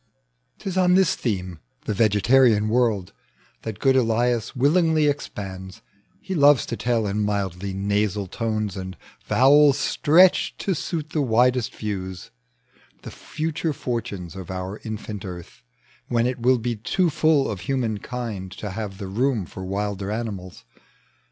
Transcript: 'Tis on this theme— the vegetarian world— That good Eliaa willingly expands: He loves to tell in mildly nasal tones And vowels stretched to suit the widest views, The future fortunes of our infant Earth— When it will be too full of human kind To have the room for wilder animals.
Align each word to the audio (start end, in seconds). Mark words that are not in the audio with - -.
'Tis 0.57 0.79
on 0.79 0.95
this 0.95 1.13
theme— 1.15 1.59
the 1.85 1.93
vegetarian 1.93 2.69
world— 2.69 3.13
That 3.61 3.77
good 3.77 3.95
Eliaa 3.95 4.55
willingly 4.55 5.05
expands: 5.05 5.83
He 6.19 6.33
loves 6.33 6.65
to 6.65 6.75
tell 6.75 7.05
in 7.05 7.21
mildly 7.21 7.75
nasal 7.75 8.25
tones 8.25 8.75
And 8.75 8.97
vowels 9.27 9.77
stretched 9.77 10.57
to 10.61 10.73
suit 10.73 11.11
the 11.11 11.21
widest 11.21 11.75
views, 11.75 12.31
The 13.03 13.11
future 13.11 13.73
fortunes 13.73 14.35
of 14.35 14.49
our 14.49 14.79
infant 14.83 15.23
Earth— 15.23 15.61
When 16.09 16.25
it 16.25 16.39
will 16.39 16.57
be 16.57 16.75
too 16.77 17.11
full 17.11 17.47
of 17.47 17.59
human 17.59 17.99
kind 17.99 18.51
To 18.53 18.71
have 18.71 18.97
the 18.97 19.05
room 19.05 19.45
for 19.45 19.63
wilder 19.63 20.09
animals. 20.09 20.65